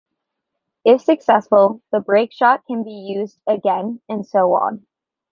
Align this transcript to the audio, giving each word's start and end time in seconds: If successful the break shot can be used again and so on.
If 0.83 1.01
successful 1.01 1.79
the 1.91 1.99
break 1.99 2.33
shot 2.33 2.65
can 2.65 2.83
be 2.83 2.89
used 2.89 3.39
again 3.45 4.01
and 4.09 4.25
so 4.25 4.53
on. 4.55 4.87